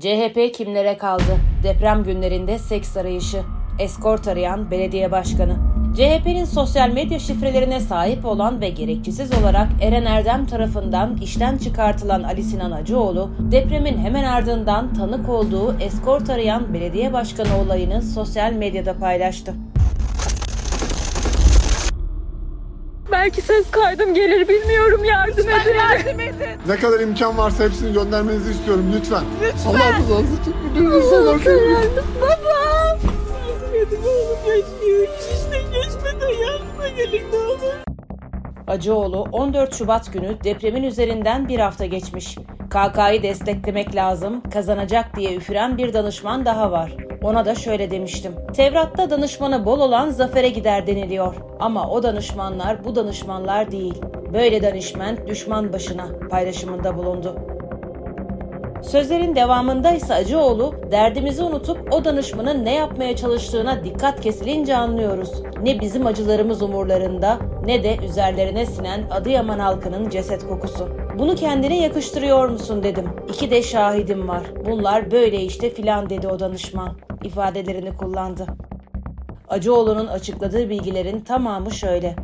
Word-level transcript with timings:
CHP 0.00 0.54
kimlere 0.54 0.98
kaldı? 0.98 1.36
Deprem 1.62 2.04
günlerinde 2.04 2.58
seks 2.58 2.96
arayışı. 2.96 3.42
Eskort 3.78 4.28
arayan 4.28 4.70
belediye 4.70 5.12
başkanı. 5.12 5.56
CHP'nin 5.96 6.44
sosyal 6.44 6.90
medya 6.90 7.18
şifrelerine 7.18 7.80
sahip 7.80 8.24
olan 8.24 8.60
ve 8.60 8.68
gerekçesiz 8.68 9.38
olarak 9.38 9.68
Eren 9.82 10.04
Erdem 10.04 10.46
tarafından 10.46 11.16
işten 11.16 11.58
çıkartılan 11.58 12.22
Ali 12.22 12.42
Sinan 12.42 12.70
Acıoğlu, 12.70 13.30
depremin 13.52 13.98
hemen 13.98 14.24
ardından 14.24 14.94
tanık 14.94 15.28
olduğu 15.28 15.76
eskort 15.80 16.30
arayan 16.30 16.74
belediye 16.74 17.12
başkanı 17.12 17.58
olayını 17.64 18.02
sosyal 18.02 18.52
medyada 18.52 18.98
paylaştı. 18.98 19.54
Belki 23.30 23.42
ses 23.42 23.70
kaydım 23.70 24.14
gelir 24.14 24.48
bilmiyorum 24.48 25.04
yardım 25.04 25.48
edin. 25.48 25.74
Yardım 25.74 26.20
edin. 26.20 26.60
Ne 26.68 26.76
kadar 26.76 27.00
imkan 27.00 27.38
varsa 27.38 27.64
hepsini 27.64 27.92
göndermenizi 27.92 28.50
istiyorum 28.50 28.92
lütfen. 28.96 29.24
Lütfen. 29.42 29.70
Allah 29.70 29.98
rızası 29.98 30.40
için 30.42 30.54
bütün 30.70 30.84
insanlar 30.90 31.38
seviyorum. 31.38 31.90
Baba. 32.20 32.50
Yardım 32.50 33.74
edin 33.74 34.00
oğlum 34.02 34.38
yaşıyor. 34.48 35.08
İşte 35.34 35.62
geçmeden 35.72 36.28
yardıma 36.28 36.88
gelin 36.88 37.32
ne 37.32 37.36
olur. 37.38 37.74
Acıoğlu 38.66 39.22
14 39.32 39.74
Şubat 39.74 40.12
günü 40.12 40.36
depremin 40.44 40.82
üzerinden 40.82 41.48
bir 41.48 41.58
hafta 41.58 41.86
geçmiş. 41.86 42.38
KK'yı 42.70 43.22
desteklemek 43.22 43.94
lazım, 43.94 44.42
kazanacak 44.50 45.16
diye 45.16 45.36
üfüren 45.36 45.78
bir 45.78 45.92
danışman 45.92 46.44
daha 46.44 46.72
var. 46.72 46.96
Ona 47.22 47.44
da 47.44 47.54
şöyle 47.54 47.90
demiştim. 47.90 48.32
Tevrat'ta 48.54 49.10
danışmanı 49.10 49.66
bol 49.66 49.80
olan 49.80 50.10
zafere 50.10 50.48
gider 50.48 50.86
deniliyor. 50.86 51.34
Ama 51.60 51.90
o 51.90 52.02
danışmanlar 52.02 52.84
bu 52.84 52.96
danışmanlar 52.96 53.70
değil. 53.70 54.00
Böyle 54.32 54.62
danışman 54.62 55.26
düşman 55.26 55.72
başına 55.72 56.06
paylaşımında 56.30 56.96
bulundu. 56.96 57.36
Sözlerin 58.82 59.34
devamında 59.34 59.92
ise 59.92 60.14
Acıoğlu, 60.14 60.74
derdimizi 60.90 61.42
unutup 61.42 61.94
o 61.94 62.04
danışmanın 62.04 62.64
ne 62.64 62.74
yapmaya 62.74 63.16
çalıştığına 63.16 63.84
dikkat 63.84 64.20
kesilince 64.20 64.76
anlıyoruz. 64.76 65.42
Ne 65.62 65.80
bizim 65.80 66.06
acılarımız 66.06 66.62
umurlarında 66.62 67.38
ne 67.64 67.82
de 67.82 67.96
üzerlerine 68.04 68.66
sinen 68.66 69.00
Adıyaman 69.10 69.58
halkının 69.58 70.08
ceset 70.08 70.48
kokusu. 70.48 70.88
Bunu 71.20 71.34
kendine 71.34 71.82
yakıştırıyor 71.82 72.48
musun 72.48 72.82
dedim. 72.82 73.08
İki 73.28 73.50
de 73.50 73.62
şahidim 73.62 74.28
var. 74.28 74.42
Bunlar 74.66 75.10
böyle 75.10 75.42
işte 75.42 75.70
filan 75.70 76.10
dedi 76.10 76.28
o 76.28 76.40
danışman. 76.40 76.96
ifadelerini 77.24 77.96
kullandı. 77.96 78.46
Acıoğlu'nun 79.48 80.06
açıkladığı 80.06 80.70
bilgilerin 80.70 81.20
tamamı 81.20 81.70
şöyle. 81.70 82.16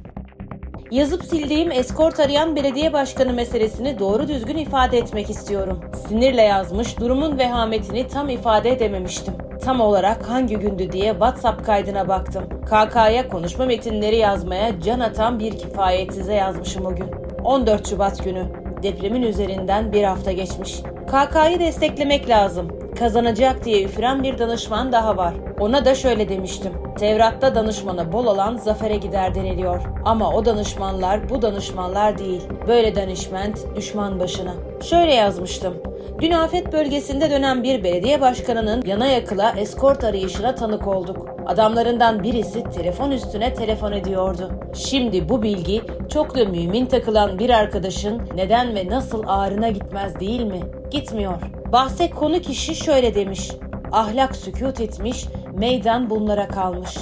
Yazıp 0.91 1.24
sildiğim 1.24 1.72
eskort 1.72 2.20
arayan 2.20 2.56
belediye 2.56 2.92
başkanı 2.92 3.33
meselesini 3.33 3.98
doğru 3.98 4.28
düzgün 4.28 4.56
ifade 4.56 4.98
etmek 4.98 5.30
istiyorum. 5.30 5.80
Sinirle 6.08 6.42
yazmış, 6.42 7.00
durumun 7.00 7.39
vehametini 7.39 8.08
tam 8.08 8.28
ifade 8.28 8.70
edememiştim. 8.70 9.34
Tam 9.64 9.80
olarak 9.80 10.28
hangi 10.28 10.56
gündü 10.56 10.92
diye 10.92 11.11
WhatsApp 11.11 11.67
kaydına 11.67 12.08
baktım. 12.08 12.44
KK'ya 12.67 13.28
konuşma 13.28 13.67
metinleri 13.67 14.17
yazmaya 14.17 14.80
can 14.80 15.00
atan 15.00 15.39
bir 15.39 15.58
kifayetsize 15.58 16.34
yazmışım 16.34 16.86
o 16.86 16.94
gün. 16.94 17.11
14 17.44 17.89
Şubat 17.89 18.24
günü. 18.24 18.66
Depremin 18.82 19.22
üzerinden 19.22 19.92
bir 19.92 20.02
hafta 20.02 20.32
geçmiş. 20.32 20.74
KK'yı 21.06 21.60
desteklemek 21.60 22.28
lazım. 22.28 22.69
Kazanacak 22.98 23.64
diye 23.64 23.84
üfüren 23.84 24.22
bir 24.22 24.38
danışman 24.38 24.92
daha 24.92 25.16
var. 25.16 25.34
Ona 25.60 25.84
da 25.84 25.94
şöyle 25.94 26.28
demiştim. 26.28 26.72
Tevrat'ta 26.98 27.55
danışmana 27.55 28.12
bol 28.12 28.27
olan 28.27 28.56
zafere 28.56 28.96
gider 28.96 29.34
deniliyor. 29.34 29.83
Ama 30.05 30.33
o 30.34 30.44
danışmanlar 30.44 31.28
bu 31.28 31.42
danışmanlar 31.42 32.18
değil. 32.18 32.42
Böyle 32.68 32.94
danışment 32.94 33.77
düşman 33.77 34.20
başına. 34.20 34.55
Şöyle 34.83 35.14
yazmıştım. 35.14 35.74
Dün 36.20 36.31
afet 36.31 36.72
bölgesinde 36.72 37.31
dönen 37.31 37.62
bir 37.62 37.84
belediye 37.84 38.20
başkanının 38.20 38.83
yana 38.86 39.06
yakıla 39.06 39.55
eskort 39.56 40.05
arayışına 40.05 40.55
tanık 40.55 40.86
olduk. 40.86 41.28
Adamlarından 41.47 42.23
birisi 42.23 42.64
telefon 42.64 43.11
üstüne 43.11 43.55
telefon 43.55 43.92
ediyordu. 43.92 44.53
Şimdi 44.75 45.28
bu 45.28 45.42
bilgi 45.42 45.83
çok 46.13 46.36
da 46.36 46.45
mümin 46.45 46.86
takılan 46.86 47.39
bir 47.39 47.51
arkadaşın 47.51 48.23
neden 48.35 48.74
ve 48.74 48.89
nasıl 48.89 49.23
ağrına 49.27 49.68
gitmez 49.68 50.20
değil 50.20 50.45
mi? 50.45 50.61
Gitmiyor. 50.90 51.42
Bahse 51.73 52.11
konu 52.11 52.40
kişi 52.40 52.74
şöyle 52.74 53.14
demiş. 53.14 53.51
Ahlak 53.92 54.36
sükut 54.36 54.80
etmiş, 54.80 55.27
meydan 55.55 56.11
bunlara 56.11 56.48
kalmış. 56.48 56.96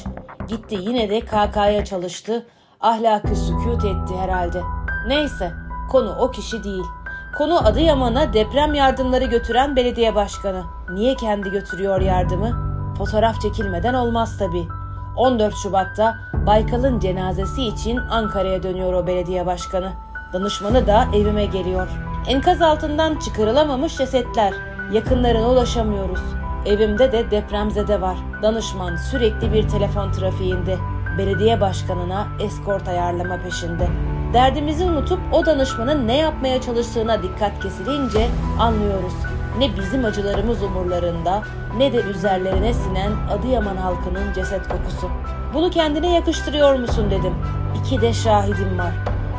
Gitti 0.48 0.78
yine 0.80 1.10
de 1.10 1.20
KK'ya 1.20 1.84
çalıştı, 1.84 2.46
ahlakı 2.80 3.36
sükut 3.36 3.84
etti 3.84 4.16
herhalde. 4.18 4.60
Neyse, 5.08 5.52
konu 5.90 6.16
o 6.20 6.30
kişi 6.30 6.64
değil. 6.64 6.84
Konu 7.34 7.66
Adıyaman'a 7.66 8.32
deprem 8.32 8.74
yardımları 8.74 9.24
götüren 9.24 9.76
belediye 9.76 10.14
başkanı. 10.14 10.62
Niye 10.90 11.14
kendi 11.14 11.50
götürüyor 11.50 12.00
yardımı? 12.00 12.74
Fotoğraf 12.98 13.40
çekilmeden 13.40 13.94
olmaz 13.94 14.38
tabi. 14.38 14.68
14 15.16 15.54
Şubat'ta 15.62 16.14
Baykal'ın 16.46 17.00
cenazesi 17.00 17.62
için 17.62 17.96
Ankara'ya 17.96 18.62
dönüyor 18.62 18.92
o 18.92 19.06
belediye 19.06 19.46
başkanı. 19.46 19.92
Danışmanı 20.32 20.86
da 20.86 21.04
evime 21.14 21.44
geliyor. 21.44 21.88
Enkaz 22.28 22.62
altından 22.62 23.18
çıkarılamamış 23.18 23.96
cesetler. 23.96 24.54
Yakınlarına 24.92 25.50
ulaşamıyoruz. 25.50 26.20
Evimde 26.66 27.12
de 27.12 27.30
depremzede 27.30 28.00
var. 28.00 28.16
Danışman 28.42 28.96
sürekli 28.96 29.52
bir 29.52 29.68
telefon 29.68 30.12
trafiğinde. 30.12 30.76
Belediye 31.18 31.60
başkanına 31.60 32.26
eskort 32.40 32.88
ayarlama 32.88 33.36
peşinde. 33.36 34.13
Derdimizi 34.34 34.84
unutup 34.84 35.18
o 35.32 35.46
danışmanın 35.46 36.08
ne 36.08 36.16
yapmaya 36.16 36.60
çalıştığına 36.60 37.22
dikkat 37.22 37.62
kesilince 37.62 38.28
anlıyoruz. 38.58 39.12
Ne 39.58 39.76
bizim 39.76 40.04
acılarımız 40.04 40.62
umurlarında 40.62 41.42
ne 41.78 41.92
de 41.92 41.96
üzerlerine 41.96 42.74
sinen 42.74 43.12
Adıyaman 43.30 43.76
halkının 43.76 44.32
ceset 44.32 44.68
kokusu. 44.68 45.10
Bunu 45.54 45.70
kendine 45.70 46.14
yakıştırıyor 46.14 46.74
musun 46.74 47.10
dedim. 47.10 47.34
İki 47.80 48.00
de 48.00 48.12
şahidim 48.12 48.78
var. 48.78 48.92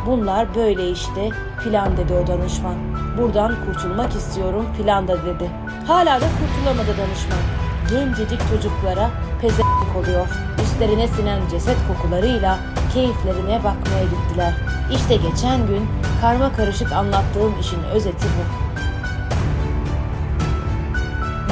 Bunlar 0.05 0.55
böyle 0.55 0.89
işte 0.89 1.29
filan 1.63 1.97
dedi 1.97 2.13
o 2.13 2.27
danışman. 2.27 2.75
Buradan 3.17 3.55
kurtulmak 3.65 4.11
istiyorum 4.15 4.65
filan 4.77 5.07
da 5.07 5.25
dedi. 5.25 5.49
Hala 5.87 6.21
da 6.21 6.25
kurtulamadı 6.39 6.97
danışman. 6.97 7.43
Gencecik 7.89 8.39
çocuklara 8.49 9.09
pezevenk 9.41 9.95
oluyor. 9.97 10.27
Üstlerine 10.63 11.07
sinen 11.07 11.39
ceset 11.51 11.77
kokularıyla 11.87 12.57
keyiflerine 12.95 13.57
bakmaya 13.63 14.03
gittiler. 14.03 14.53
İşte 14.91 15.15
geçen 15.15 15.67
gün 15.67 15.87
karma 16.21 16.53
karışık 16.53 16.91
anlattığım 16.91 17.59
işin 17.61 17.83
özeti 17.83 18.25
bu. 18.25 18.43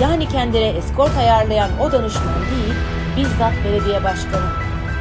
Yani 0.02 0.28
kendine 0.28 0.68
eskort 0.68 1.18
ayarlayan 1.18 1.70
o 1.82 1.92
danışman 1.92 2.42
değil, 2.52 2.74
bizzat 3.18 3.53
belediye 3.66 4.03
başkanı. 4.03 4.50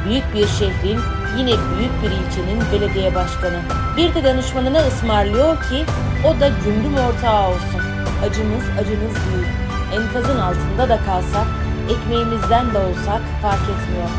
Büyük 0.05 0.33
bir 0.33 0.47
şehrin, 0.47 0.99
yine 1.37 1.49
büyük 1.49 2.03
bir 2.03 2.11
ilçenin 2.11 2.61
belediye 2.71 3.15
başkanı. 3.15 3.59
Bir 3.97 4.15
de 4.15 4.23
danışmanına 4.23 4.79
ısmarlıyor 4.87 5.55
ki 5.55 5.85
o 6.27 6.39
da 6.39 6.49
cümbüm 6.63 6.93
ortağı 6.93 7.47
olsun. 7.47 7.81
Acımız 8.25 8.63
acınız 8.81 9.15
değil. 9.15 9.47
Enkazın 9.93 10.39
altında 10.39 10.89
da 10.89 10.97
kalsak, 11.05 11.47
ekmeğimizden 11.89 12.73
de 12.73 12.77
olsak 12.77 13.21
fark 13.41 13.61
etmiyor. 13.61 14.09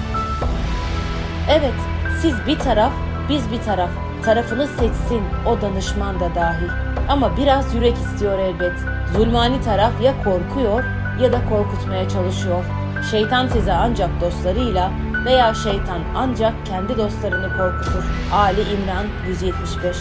Evet, 1.48 1.93
siz 2.24 2.46
bir 2.46 2.58
taraf, 2.58 2.92
biz 3.28 3.52
bir 3.52 3.62
taraf. 3.62 3.90
Tarafını 4.22 4.66
seçsin 4.66 5.22
o 5.46 5.60
danışman 5.60 6.20
da 6.20 6.34
dahil. 6.34 6.68
Ama 7.08 7.36
biraz 7.36 7.74
yürek 7.74 7.96
istiyor 7.96 8.38
elbet. 8.38 8.72
Zulmani 9.16 9.60
taraf 9.60 9.92
ya 10.02 10.14
korkuyor 10.24 10.84
ya 11.20 11.32
da 11.32 11.48
korkutmaya 11.48 12.08
çalışıyor. 12.08 12.64
Şeytan 13.10 13.48
size 13.48 13.72
ancak 13.72 14.20
dostlarıyla 14.20 14.90
veya 15.24 15.54
şeytan 15.54 16.00
ancak 16.14 16.66
kendi 16.66 16.96
dostlarını 16.96 17.56
korkutur. 17.56 18.04
Ali 18.32 18.60
İmran 18.60 19.06
175 19.28 19.96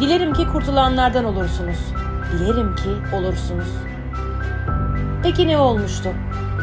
Dilerim 0.00 0.32
ki 0.32 0.46
kurtulanlardan 0.52 1.24
olursunuz. 1.24 1.78
Dilerim 2.32 2.74
ki 2.76 3.16
olursunuz. 3.16 3.68
Peki 5.22 5.48
ne 5.48 5.58
olmuştu? 5.58 6.08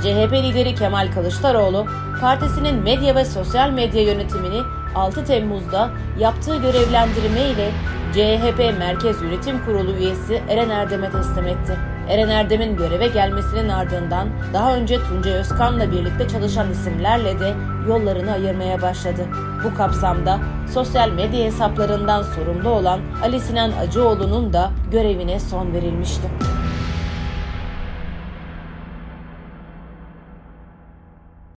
CHP 0.01 0.33
lideri 0.33 0.75
Kemal 0.75 1.11
Kılıçdaroğlu, 1.11 1.85
partisinin 2.21 2.75
medya 2.75 3.15
ve 3.15 3.25
sosyal 3.25 3.69
medya 3.69 4.01
yönetimini 4.01 4.61
6 4.95 5.25
Temmuz'da 5.25 5.89
yaptığı 6.19 6.55
görevlendirme 6.55 7.41
ile 7.41 7.71
CHP 8.13 8.79
Merkez 8.79 9.21
Yönetim 9.21 9.65
Kurulu 9.65 9.91
üyesi 9.91 10.43
Eren 10.49 10.69
Erdem'e 10.69 11.11
teslim 11.11 11.47
etti. 11.47 11.77
Eren 12.09 12.29
Erdem'in 12.29 12.77
göreve 12.77 13.07
gelmesinin 13.07 13.69
ardından 13.69 14.29
daha 14.53 14.75
önce 14.75 14.97
Tuncay 14.97 15.33
Özkan'la 15.33 15.91
birlikte 15.91 16.27
çalışan 16.27 16.71
isimlerle 16.71 17.39
de 17.39 17.53
yollarını 17.87 18.31
ayırmaya 18.31 18.81
başladı. 18.81 19.27
Bu 19.63 19.77
kapsamda 19.77 20.39
sosyal 20.73 21.09
medya 21.09 21.45
hesaplarından 21.45 22.23
sorumlu 22.23 22.69
olan 22.69 22.99
Ali 23.23 23.39
Sinan 23.39 23.71
Acıoğlu'nun 23.71 24.53
da 24.53 24.71
görevine 24.91 25.39
son 25.39 25.73
verilmişti. 25.73 26.29